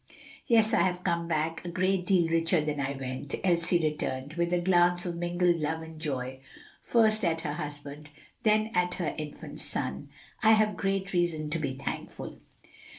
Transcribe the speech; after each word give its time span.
"Yes, 0.47 0.73
I 0.73 0.79
have 0.81 1.03
come 1.03 1.27
back 1.27 1.63
a 1.63 1.69
great 1.69 2.07
deal 2.07 2.27
richer 2.27 2.59
than 2.59 2.79
I 2.79 2.93
went," 2.99 3.35
Elsie 3.43 3.77
returned, 3.79 4.33
with 4.33 4.51
a 4.51 4.57
glance 4.57 5.05
of 5.05 5.15
mingled 5.15 5.57
love 5.59 5.83
and 5.83 6.01
joy, 6.01 6.39
first 6.81 7.23
at 7.23 7.41
her 7.41 7.53
husband, 7.53 8.09
then 8.41 8.71
at 8.73 8.95
her 8.95 9.13
infant 9.19 9.59
son. 9.59 10.09
"I 10.41 10.53
have 10.53 10.75
great 10.75 11.13
reason 11.13 11.51
to 11.51 11.59
be 11.59 11.73
thankful." 11.75 12.39